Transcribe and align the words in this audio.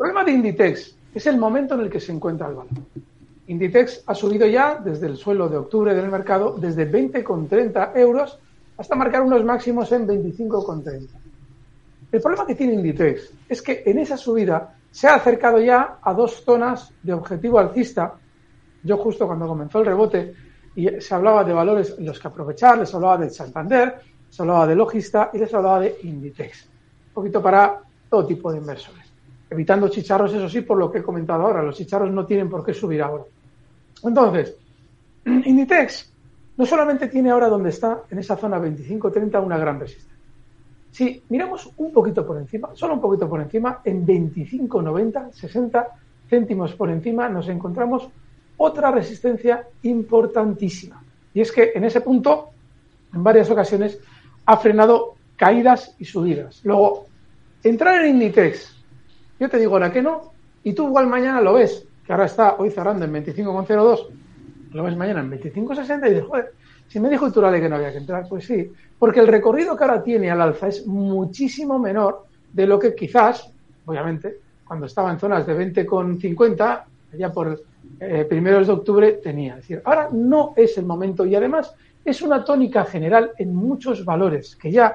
problema 0.00 0.24
de 0.24 0.32
Inditex 0.32 0.96
es 1.14 1.26
el 1.26 1.36
momento 1.36 1.74
en 1.74 1.82
el 1.82 1.90
que 1.90 2.00
se 2.00 2.10
encuentra 2.10 2.48
el 2.48 2.54
valor. 2.54 2.72
Inditex 3.48 4.02
ha 4.06 4.14
subido 4.14 4.46
ya 4.46 4.80
desde 4.82 5.06
el 5.06 5.18
suelo 5.18 5.46
de 5.46 5.58
octubre 5.58 5.94
del 5.94 6.08
mercado 6.08 6.56
desde 6.58 6.90
20,30 6.90 7.94
euros 7.96 8.38
hasta 8.78 8.96
marcar 8.96 9.20
unos 9.20 9.44
máximos 9.44 9.92
en 9.92 10.08
25,30. 10.08 11.06
El 12.12 12.20
problema 12.22 12.46
que 12.46 12.54
tiene 12.54 12.72
Inditex 12.72 13.30
es 13.46 13.60
que 13.60 13.82
en 13.84 13.98
esa 13.98 14.16
subida 14.16 14.74
se 14.90 15.06
ha 15.06 15.16
acercado 15.16 15.60
ya 15.60 15.98
a 16.00 16.14
dos 16.14 16.44
zonas 16.44 16.94
de 17.02 17.12
objetivo 17.12 17.58
alcista. 17.58 18.14
Yo 18.82 18.96
justo 18.96 19.26
cuando 19.26 19.46
comenzó 19.46 19.80
el 19.80 19.84
rebote 19.84 20.32
y 20.76 20.98
se 20.98 21.14
hablaba 21.14 21.44
de 21.44 21.52
valores 21.52 21.98
los 21.98 22.18
que 22.18 22.28
aprovechar, 22.28 22.78
les 22.78 22.94
hablaba 22.94 23.18
de 23.18 23.28
Santander, 23.28 24.00
les 24.28 24.40
hablaba 24.40 24.66
de 24.66 24.76
Logista 24.76 25.30
y 25.34 25.36
les 25.36 25.52
hablaba 25.52 25.80
de 25.80 25.98
Inditex. 26.04 26.70
Un 27.08 27.12
poquito 27.12 27.42
para 27.42 27.82
todo 28.08 28.24
tipo 28.24 28.50
de 28.50 28.56
inversores. 28.56 29.09
Evitando 29.50 29.88
chicharros, 29.88 30.32
eso 30.32 30.48
sí, 30.48 30.60
por 30.60 30.78
lo 30.78 30.90
que 30.90 30.98
he 30.98 31.02
comentado 31.02 31.42
ahora. 31.42 31.62
Los 31.62 31.76
chicharros 31.76 32.10
no 32.10 32.24
tienen 32.24 32.48
por 32.48 32.64
qué 32.64 32.72
subir 32.72 33.02
ahora. 33.02 33.24
Entonces, 34.02 34.56
Inditex 35.24 36.12
no 36.56 36.66
solamente 36.66 37.08
tiene 37.08 37.30
ahora 37.30 37.48
donde 37.48 37.70
está, 37.70 38.02
en 38.10 38.18
esa 38.18 38.36
zona 38.36 38.58
25-30, 38.60 39.42
una 39.44 39.58
gran 39.58 39.80
resistencia. 39.80 40.10
Si 40.92 41.22
miramos 41.28 41.70
un 41.76 41.92
poquito 41.92 42.26
por 42.26 42.36
encima, 42.36 42.70
solo 42.74 42.94
un 42.94 43.00
poquito 43.00 43.28
por 43.28 43.40
encima, 43.40 43.80
en 43.84 44.06
25,90, 44.06 45.32
60 45.32 45.88
céntimos 46.28 46.74
por 46.74 46.90
encima, 46.90 47.28
nos 47.28 47.48
encontramos 47.48 48.08
otra 48.56 48.90
resistencia 48.90 49.66
importantísima. 49.82 51.02
Y 51.32 51.40
es 51.40 51.50
que 51.50 51.72
en 51.74 51.84
ese 51.84 52.00
punto, 52.00 52.50
en 53.14 53.22
varias 53.24 53.50
ocasiones, 53.50 53.98
ha 54.46 54.56
frenado 54.56 55.14
caídas 55.36 55.94
y 55.98 56.04
subidas. 56.04 56.60
Luego, 56.64 57.06
entrar 57.62 58.04
en 58.04 58.16
Inditex, 58.16 58.79
yo 59.40 59.48
te 59.48 59.58
digo 59.58 59.72
ahora 59.72 59.90
que 59.90 60.02
no, 60.02 60.32
y 60.62 60.74
tú 60.74 60.86
igual 60.86 61.06
mañana 61.06 61.40
lo 61.40 61.54
ves, 61.54 61.86
que 62.06 62.12
ahora 62.12 62.26
está 62.26 62.56
hoy 62.58 62.70
cerrando 62.70 63.06
en 63.06 63.12
25,02, 63.12 64.06
lo 64.72 64.84
ves 64.84 64.96
mañana 64.96 65.20
en 65.20 65.30
25,60 65.30 66.06
y 66.06 66.10
dices, 66.10 66.26
joder, 66.28 66.52
si 66.86 67.00
me 67.00 67.08
dijo 67.08 67.26
Iturale 67.26 67.60
que 67.60 67.68
no 67.68 67.76
había 67.76 67.90
que 67.90 67.98
entrar, 67.98 68.28
pues 68.28 68.44
sí, 68.44 68.70
porque 68.98 69.20
el 69.20 69.28
recorrido 69.28 69.76
que 69.76 69.84
ahora 69.84 70.02
tiene 70.02 70.30
al 70.30 70.42
alza 70.42 70.68
es 70.68 70.86
muchísimo 70.86 71.78
menor 71.78 72.26
de 72.52 72.66
lo 72.66 72.78
que 72.78 72.94
quizás, 72.94 73.50
obviamente, 73.86 74.36
cuando 74.66 74.86
estaba 74.86 75.10
en 75.10 75.18
zonas 75.18 75.46
de 75.46 75.56
20,50, 75.56 76.84
ya 77.16 77.32
por 77.32 77.62
eh, 77.98 78.26
primeros 78.28 78.66
de 78.66 78.72
octubre 78.72 79.12
tenía. 79.22 79.54
Es 79.54 79.60
decir, 79.62 79.82
ahora 79.84 80.08
no 80.12 80.52
es 80.56 80.76
el 80.78 80.84
momento 80.84 81.24
y 81.24 81.34
además 81.34 81.74
es 82.04 82.22
una 82.22 82.44
tónica 82.44 82.84
general 82.84 83.32
en 83.38 83.54
muchos 83.54 84.04
valores 84.04 84.56
que 84.56 84.70
ya 84.70 84.86
han 84.86 84.94